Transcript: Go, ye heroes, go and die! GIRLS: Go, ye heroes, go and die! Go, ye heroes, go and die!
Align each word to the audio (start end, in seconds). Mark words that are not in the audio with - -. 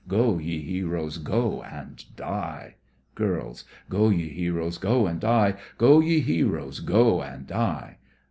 Go, 0.07 0.39
ye 0.39 0.59
heroes, 0.63 1.19
go 1.19 1.61
and 1.61 2.03
die! 2.15 2.77
GIRLS: 3.13 3.65
Go, 3.87 4.09
ye 4.09 4.29
heroes, 4.29 4.79
go 4.79 5.05
and 5.05 5.19
die! 5.19 5.59
Go, 5.77 5.99
ye 5.99 6.21
heroes, 6.21 6.79
go 6.79 7.21
and 7.21 7.45
die! 7.45 7.99